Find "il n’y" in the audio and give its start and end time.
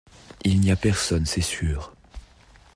0.43-0.71